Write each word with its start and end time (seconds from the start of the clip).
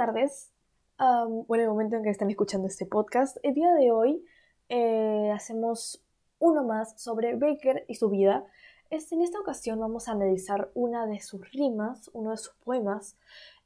tardes. 0.00 0.50
Um, 0.98 1.44
bueno, 1.46 1.64
el 1.64 1.68
momento 1.68 1.96
en 1.96 2.02
que 2.02 2.08
están 2.08 2.30
escuchando 2.30 2.66
este 2.68 2.86
podcast, 2.86 3.36
el 3.42 3.52
día 3.52 3.74
de 3.74 3.92
hoy 3.92 4.24
eh, 4.70 5.30
hacemos 5.30 6.02
uno 6.38 6.64
más 6.64 6.98
sobre 6.98 7.36
Baker 7.36 7.84
y 7.86 7.96
su 7.96 8.08
vida. 8.08 8.46
Este, 8.88 9.14
en 9.14 9.20
esta 9.20 9.38
ocasión 9.38 9.78
vamos 9.78 10.08
a 10.08 10.12
analizar 10.12 10.70
una 10.72 11.06
de 11.06 11.20
sus 11.20 11.52
rimas, 11.52 12.08
uno 12.14 12.30
de 12.30 12.38
sus 12.38 12.54
poemas. 12.64 13.18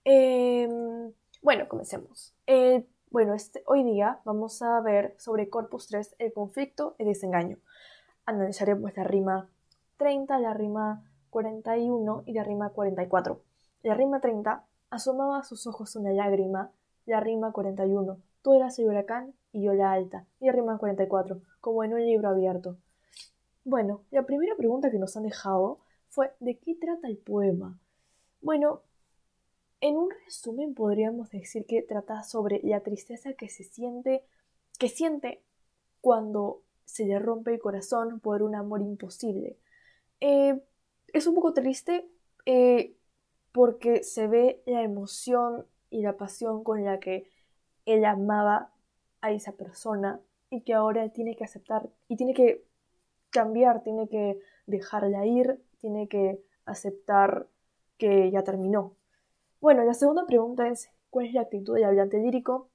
Em, 0.03 1.13
bueno, 1.41 1.69
comencemos. 1.69 2.35
Eh, 2.49 2.85
bueno, 3.13 3.35
este, 3.35 3.63
hoy 3.67 3.85
día 3.85 4.19
vamos 4.25 4.61
a 4.61 4.81
ver 4.81 5.15
sobre 5.19 5.49
Corpus 5.49 5.87
3, 5.87 6.17
el 6.19 6.33
conflicto 6.33 6.97
y 6.99 7.05
desengaño. 7.05 7.59
Analizaremos 8.27 8.97
la 8.97 9.05
rima 9.05 9.49
30, 9.99 10.37
la 10.41 10.53
rima 10.53 11.05
41 11.31 12.25
y 12.27 12.33
la 12.33 12.43
rima 12.43 12.71
44. 12.71 13.41
La 13.85 13.95
rima 13.95 14.21
30 14.21 14.65
asomaba 14.91 15.39
a 15.39 15.45
sus 15.45 15.67
ojos 15.67 15.97
una 15.97 16.13
lágrima 16.13 16.71
la 17.07 17.21
rima 17.21 17.53
41. 17.53 18.19
Tú 18.43 18.55
eras 18.55 18.79
el 18.79 18.87
huracán 18.87 19.35
y 19.53 19.63
yo 19.63 19.75
la 19.75 19.93
alta. 19.93 20.27
Y 20.41 20.47
la 20.47 20.53
rima 20.53 20.79
44, 20.79 21.41
como 21.61 21.85
en 21.85 21.95
un 21.95 22.05
libro 22.05 22.29
abierto. 22.29 22.77
Bueno, 23.65 24.03
la 24.11 24.25
primera 24.25 24.55
pregunta 24.57 24.91
que 24.91 24.99
nos 24.99 25.17
han 25.17 25.23
dejado 25.25 25.79
fue 26.09 26.33
¿de 26.41 26.59
qué 26.59 26.75
trata 26.75 27.09
el 27.09 27.17
poema? 27.17 27.79
Bueno, 28.41 28.83
en 29.81 29.97
un 29.97 30.11
resumen 30.25 30.75
podríamos 30.75 31.31
decir 31.31 31.67
que 31.67 31.83
trata 31.83 32.23
sobre 32.23 32.61
la 32.63 32.81
tristeza 32.81 33.33
que 33.33 33.49
se 33.49 33.65
siente, 33.65 34.25
que 34.79 34.89
siente 34.89 35.43
cuando 36.01 36.63
se 36.85 37.07
le 37.07 37.19
rompe 37.19 37.53
el 37.53 37.61
corazón 37.61 38.21
por 38.21 38.43
un 38.43 38.55
amor 38.55 38.83
imposible. 38.83 39.59
Eh, 40.21 40.63
es 41.13 41.27
un 41.27 41.35
poco 41.35 41.55
triste 41.55 42.07
eh, 42.47 42.95
porque 43.55 44.03
se 44.03 44.27
ve 44.27 44.61
la 44.67 44.83
emoción 44.83 45.65
y 45.89 46.03
la 46.03 46.17
pasión 46.17 46.65
con 46.65 46.85
la 46.85 46.99
que 46.99 47.31
él 47.87 48.05
amaba 48.05 48.73
a 49.21 49.31
esa 49.31 49.53
persona 49.53 50.21
y 50.51 50.63
que 50.63 50.75
ahora 50.75 51.09
tiene 51.11 51.37
que 51.37 51.45
aceptar 51.45 51.89
y 52.09 52.17
tiene 52.17 52.35
que 52.35 52.65
cambiar, 53.31 53.85
tiene 53.85 54.09
que 54.09 54.41
dejarla 54.67 55.25
ir, 55.25 55.63
tiene 55.79 56.09
que 56.09 56.43
aceptar 56.67 57.47
que 57.97 58.29
ya 58.33 58.43
terminó. 58.43 58.97
Bueno, 59.61 59.85
la 59.85 59.95
segunda 59.95 60.27
pregunta 60.27 60.67
es, 60.67 60.91
¿cuál 61.09 61.27
es 61.27 61.35
la 61.35 61.43
actitud 61.43 61.77
del 61.77 61.85
hablante 61.85 62.19
lírico? 62.19 62.71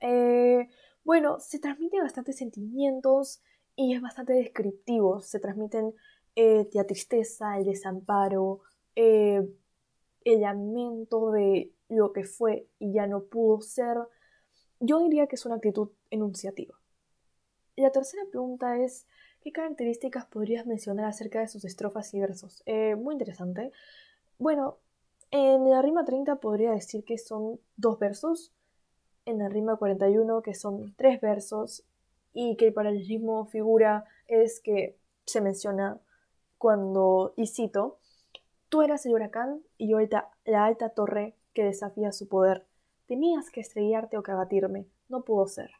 Eh, 0.00 0.70
bueno, 1.04 1.40
se 1.40 1.58
transmiten 1.58 2.00
bastantes 2.00 2.38
sentimientos 2.38 3.42
y 3.76 3.94
es 3.94 4.00
bastante 4.00 4.32
descriptivo. 4.32 5.20
Se 5.20 5.40
transmiten 5.40 5.92
eh, 6.36 6.70
la 6.72 6.84
tristeza, 6.84 7.58
el 7.58 7.66
desamparo, 7.66 8.62
eh, 8.96 9.46
el 10.24 10.42
lamento 10.42 11.30
de 11.30 11.72
lo 11.88 12.12
que 12.12 12.24
fue 12.24 12.68
y 12.78 12.92
ya 12.92 13.06
no 13.06 13.24
pudo 13.24 13.60
ser, 13.60 13.96
yo 14.78 15.00
diría 15.00 15.26
que 15.26 15.36
es 15.36 15.46
una 15.46 15.56
actitud 15.56 15.90
enunciativa. 16.10 16.74
La 17.76 17.90
tercera 17.90 18.22
pregunta 18.30 18.78
es, 18.78 19.06
¿qué 19.40 19.52
características 19.52 20.26
podrías 20.26 20.66
mencionar 20.66 21.06
acerca 21.06 21.40
de 21.40 21.48
sus 21.48 21.64
estrofas 21.64 22.12
y 22.14 22.20
versos? 22.20 22.62
Eh, 22.66 22.94
muy 22.94 23.14
interesante. 23.14 23.72
Bueno, 24.38 24.78
en 25.30 25.70
la 25.70 25.80
rima 25.80 26.04
30 26.04 26.36
podría 26.36 26.72
decir 26.72 27.04
que 27.04 27.16
son 27.16 27.60
dos 27.76 27.98
versos, 27.98 28.52
en 29.26 29.38
la 29.38 29.48
rima 29.48 29.76
41 29.76 30.42
que 30.42 30.54
son 30.54 30.94
tres 30.96 31.20
versos 31.20 31.84
y 32.32 32.56
que 32.56 32.66
el 32.66 32.72
paralelismo 32.72 33.46
figura 33.46 34.04
es 34.26 34.60
que 34.60 34.96
se 35.26 35.40
menciona 35.40 36.00
cuando, 36.58 37.32
y 37.36 37.46
cito, 37.46 37.99
tú 38.70 38.80
eras 38.80 39.04
el 39.04 39.12
huracán 39.12 39.62
y 39.76 39.90
yo 39.90 39.98
la 40.44 40.64
alta 40.64 40.88
torre 40.90 41.34
que 41.52 41.64
desafía 41.64 42.12
su 42.12 42.28
poder. 42.28 42.66
Tenías 43.06 43.50
que 43.50 43.60
estrellarte 43.60 44.16
o 44.16 44.22
que 44.22 44.30
abatirme. 44.30 44.86
No 45.08 45.24
pudo 45.24 45.46
ser. 45.46 45.72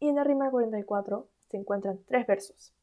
Y 0.00 0.08
en 0.08 0.16
la 0.16 0.24
rima 0.24 0.50
44 0.50 1.28
se 1.48 1.56
encuentran 1.56 2.00
tres 2.06 2.26
versos. 2.26 2.74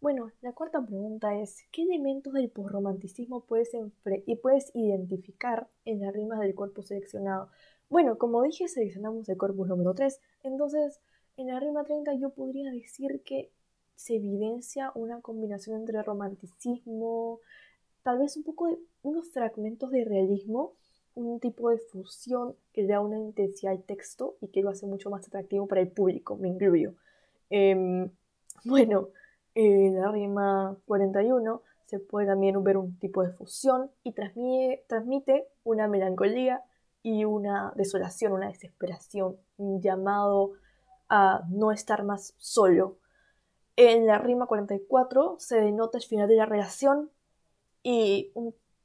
Bueno, 0.00 0.30
la 0.40 0.52
cuarta 0.52 0.80
pregunta 0.80 1.34
es, 1.34 1.64
¿qué 1.72 1.82
elementos 1.82 2.32
del 2.32 2.48
posromanticismo 2.48 3.44
puedes, 3.44 3.72
puedes 4.40 4.70
identificar 4.74 5.68
en 5.84 6.00
las 6.00 6.14
rimas 6.14 6.38
del 6.40 6.54
corpus 6.54 6.86
seleccionado? 6.86 7.50
Bueno, 7.90 8.16
como 8.16 8.42
dije, 8.42 8.66
seleccionamos 8.68 9.28
el 9.28 9.36
corpus 9.36 9.68
número 9.68 9.92
3, 9.92 10.20
entonces 10.44 11.00
en 11.36 11.48
la 11.48 11.60
rima 11.60 11.84
30 11.84 12.14
yo 12.14 12.30
podría 12.30 12.70
decir 12.70 13.22
que 13.24 13.50
se 13.94 14.16
evidencia 14.16 14.90
una 14.94 15.20
combinación 15.20 15.76
entre 15.76 16.02
romanticismo, 16.02 17.40
tal 18.02 18.18
vez 18.18 18.36
un 18.36 18.44
poco 18.44 18.68
de 18.68 18.78
unos 19.02 19.30
fragmentos 19.30 19.90
de 19.90 20.04
realismo 20.04 20.74
un 21.14 21.40
tipo 21.40 21.70
de 21.70 21.78
fusión 21.78 22.54
que 22.72 22.86
da 22.86 23.00
una 23.00 23.18
intensidad 23.18 23.72
al 23.72 23.82
texto 23.82 24.36
y 24.40 24.48
que 24.48 24.62
lo 24.62 24.70
hace 24.70 24.86
mucho 24.86 25.10
más 25.10 25.26
atractivo 25.26 25.66
para 25.66 25.80
el 25.80 25.90
público, 25.90 26.36
me 26.36 26.48
incluyo. 26.48 26.94
Em, 27.50 28.10
bueno, 28.64 29.08
en 29.54 30.00
la 30.00 30.10
rima 30.10 30.76
41 30.86 31.62
se 31.86 31.98
puede 31.98 32.28
también 32.28 32.62
ver 32.62 32.76
un 32.76 32.96
tipo 32.98 33.22
de 33.22 33.32
fusión 33.32 33.90
y 34.04 34.12
transmite, 34.12 34.84
transmite 34.88 35.48
una 35.64 35.88
melancolía 35.88 36.62
y 37.02 37.24
una 37.24 37.72
desolación, 37.74 38.32
una 38.32 38.48
desesperación, 38.48 39.36
un 39.56 39.80
llamado 39.80 40.52
a 41.08 41.42
no 41.48 41.72
estar 41.72 42.04
más 42.04 42.34
solo. 42.38 42.98
En 43.74 44.06
la 44.06 44.18
rima 44.18 44.46
44 44.46 45.36
se 45.38 45.60
denota 45.60 45.98
el 45.98 46.04
final 46.04 46.28
de 46.28 46.36
la 46.36 46.46
relación 46.46 47.10
y 47.82 48.32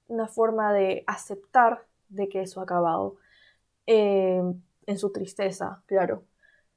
una 0.08 0.28
forma 0.28 0.74
de 0.74 1.04
aceptar 1.08 1.86
de 2.10 2.30
que 2.30 2.42
eso 2.42 2.60
ha 2.60 2.64
acabado. 2.64 3.18
Eh, 3.88 4.42
en 4.88 4.98
su 4.98 5.12
tristeza, 5.12 5.84
claro. 5.86 6.24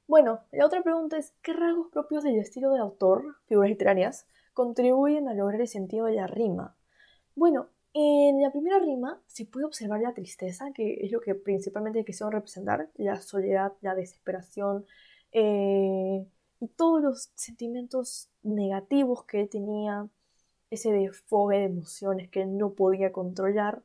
Bueno, 0.07 0.41
la 0.51 0.65
otra 0.65 0.81
pregunta 0.81 1.17
es, 1.17 1.33
¿qué 1.41 1.53
rasgos 1.53 1.89
propios 1.91 2.23
del 2.23 2.37
estilo 2.37 2.71
de 2.71 2.79
autor, 2.79 3.37
figuras 3.45 3.69
literarias, 3.69 4.27
contribuyen 4.53 5.27
a 5.27 5.33
lograr 5.33 5.61
el 5.61 5.67
sentido 5.67 6.05
de 6.05 6.13
la 6.13 6.27
rima? 6.27 6.75
Bueno, 7.35 7.69
en 7.93 8.41
la 8.41 8.51
primera 8.51 8.79
rima 8.79 9.21
se 9.27 9.45
puede 9.45 9.65
observar 9.65 10.01
la 10.01 10.13
tristeza, 10.13 10.71
que 10.73 10.99
es 11.01 11.11
lo 11.11 11.21
que 11.21 11.35
principalmente 11.35 12.03
quisieron 12.05 12.31
representar, 12.31 12.89
la 12.95 13.21
soledad, 13.21 13.73
la 13.81 13.95
desesperación 13.95 14.85
eh, 15.31 16.25
y 16.59 16.67
todos 16.69 17.01
los 17.01 17.31
sentimientos 17.35 18.29
negativos 18.41 19.25
que 19.25 19.45
tenía, 19.47 20.07
ese 20.71 20.91
desfogue 20.91 21.57
de 21.57 21.65
emociones 21.65 22.29
que 22.29 22.45
no 22.45 22.73
podía 22.73 23.11
controlar 23.11 23.81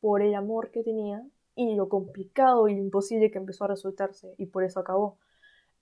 por 0.00 0.22
el 0.22 0.34
amor 0.34 0.70
que 0.70 0.82
tenía 0.82 1.24
y 1.56 1.74
lo 1.76 1.88
complicado 1.88 2.68
y 2.68 2.74
lo 2.74 2.80
imposible 2.80 3.30
que 3.30 3.38
empezó 3.38 3.64
a 3.64 3.68
resultarse 3.68 4.34
y 4.38 4.46
por 4.46 4.64
eso 4.64 4.80
acabó. 4.80 5.18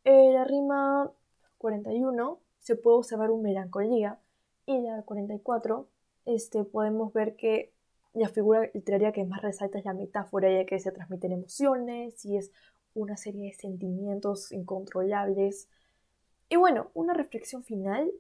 En 0.05 0.35
la 0.35 0.45
rima 0.45 1.11
41 1.59 2.41
se 2.61 2.77
puede 2.77 2.99
observar 2.99 3.31
un 3.31 3.43
melancolía 3.43 4.21
y 4.67 4.81
la 4.81 5.03
44 5.03 5.89
este, 6.25 6.65
podemos 6.65 7.13
ver 7.13 7.37
que 7.37 7.73
la 8.15 8.29
figura 8.29 8.71
literaria 8.75 9.13
que 9.13 9.25
más 9.25 9.43
resalta 9.43 9.79
es 9.79 9.85
la 9.85 9.95
metáfora 9.95 10.53
ya 10.53 10.67
que 10.67 10.79
se 10.79 10.93
transmiten 10.93 11.33
emociones 11.33 12.25
y 12.25 12.37
es 12.37 12.53
una 12.95 13.17
serie 13.17 13.47
de 13.47 13.55
sentimientos 13.55 14.53
incontrolables. 14.53 15.69
Y 16.49 16.57
bueno, 16.57 16.91
una 16.95 17.15
reflexión 17.15 17.65
final, 17.65 18.13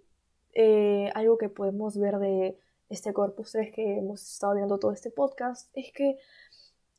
eh, 0.52 1.10
algo 1.14 1.38
que 1.38 1.48
podemos 1.48 1.98
ver 1.98 2.18
de 2.18 2.58
este 2.88 3.12
Corpus 3.12 3.52
3 3.52 3.72
que 3.74 3.98
hemos 3.98 4.22
estado 4.22 4.54
viendo 4.54 4.78
todo 4.78 4.92
este 4.92 5.10
podcast, 5.10 5.70
es 5.74 5.92
que 5.92 6.18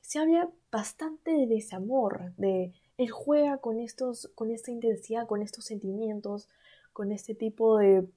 se 0.01 0.19
habla 0.19 0.49
bastante 0.71 1.31
de 1.31 1.47
desamor, 1.47 2.33
de 2.37 2.73
él 2.97 3.09
juega 3.09 3.57
con 3.57 3.79
estos, 3.79 4.29
con 4.35 4.51
esta 4.51 4.71
intensidad, 4.71 5.27
con 5.27 5.41
estos 5.41 5.65
sentimientos, 5.65 6.49
con 6.93 7.11
este 7.11 7.35
tipo 7.35 7.77
de 7.77 8.07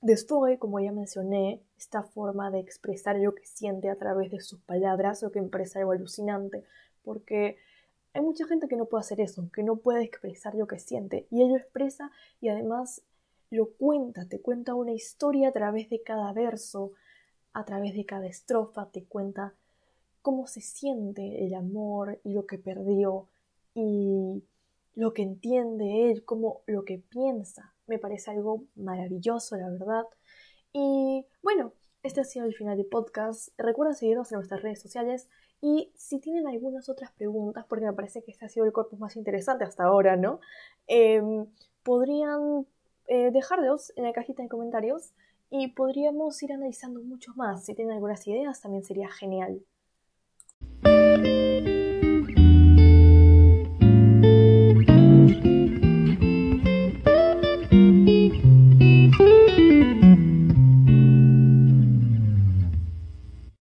desfogue, 0.00 0.58
como 0.58 0.80
ya 0.80 0.92
mencioné, 0.92 1.62
esta 1.78 2.02
forma 2.02 2.50
de 2.50 2.60
expresar 2.60 3.16
lo 3.16 3.34
que 3.34 3.46
siente 3.46 3.88
a 3.88 3.96
través 3.96 4.30
de 4.30 4.40
sus 4.40 4.60
palabras, 4.60 5.22
lo 5.22 5.32
que 5.32 5.42
parece 5.42 5.78
algo 5.78 5.92
alucinante, 5.92 6.62
porque 7.02 7.56
hay 8.12 8.22
mucha 8.22 8.46
gente 8.46 8.68
que 8.68 8.76
no 8.76 8.84
puede 8.84 9.00
hacer 9.00 9.20
eso, 9.20 9.50
que 9.52 9.62
no 9.62 9.76
puede 9.76 10.04
expresar 10.04 10.54
lo 10.54 10.66
que 10.66 10.78
siente, 10.78 11.26
y 11.30 11.42
él 11.42 11.48
lo 11.48 11.56
expresa 11.56 12.10
y 12.40 12.48
además 12.48 13.02
lo 13.50 13.70
cuenta, 13.70 14.26
te 14.26 14.40
cuenta 14.40 14.74
una 14.74 14.92
historia 14.92 15.48
a 15.48 15.52
través 15.52 15.90
de 15.90 16.02
cada 16.02 16.32
verso, 16.32 16.92
a 17.52 17.64
través 17.64 17.94
de 17.94 18.04
cada 18.04 18.26
estrofa 18.26 18.90
te 18.90 19.04
cuenta 19.04 19.54
cómo 20.22 20.46
se 20.46 20.60
siente 20.60 21.44
el 21.44 21.54
amor 21.54 22.18
y 22.24 22.32
lo 22.32 22.46
que 22.46 22.58
perdió 22.58 23.28
y 23.74 24.42
lo 24.94 25.12
que 25.12 25.22
entiende 25.22 26.10
él, 26.10 26.24
como 26.24 26.62
lo 26.66 26.84
que 26.84 26.98
piensa. 26.98 27.74
Me 27.86 27.98
parece 27.98 28.30
algo 28.30 28.64
maravilloso, 28.74 29.56
la 29.56 29.68
verdad. 29.68 30.04
Y 30.72 31.26
bueno, 31.42 31.72
este 32.02 32.20
ha 32.20 32.24
sido 32.24 32.46
el 32.46 32.54
final 32.54 32.76
del 32.76 32.86
podcast. 32.86 33.48
Recuerden 33.58 33.96
seguirnos 33.96 34.30
en 34.32 34.36
nuestras 34.36 34.62
redes 34.62 34.80
sociales 34.80 35.28
y 35.60 35.92
si 35.96 36.18
tienen 36.18 36.46
algunas 36.46 36.88
otras 36.88 37.12
preguntas, 37.12 37.64
porque 37.68 37.86
me 37.86 37.92
parece 37.92 38.22
que 38.22 38.30
este 38.30 38.44
ha 38.44 38.48
sido 38.48 38.66
el 38.66 38.72
corpus 38.72 38.98
más 38.98 39.16
interesante 39.16 39.64
hasta 39.64 39.84
ahora, 39.84 40.16
¿no? 40.16 40.40
Em, 40.86 41.46
podrían 41.82 42.66
eh, 43.06 43.30
dejarlos 43.30 43.92
en 43.96 44.04
la 44.04 44.12
cajita 44.12 44.42
de 44.42 44.48
comentarios 44.48 45.12
y 45.50 45.68
podríamos 45.68 46.42
ir 46.42 46.52
analizando 46.52 47.00
mucho 47.00 47.32
más. 47.36 47.64
Si 47.64 47.74
tienen 47.74 47.94
algunas 47.94 48.26
ideas, 48.26 48.60
también 48.60 48.84
sería 48.84 49.08
genial. 49.08 49.62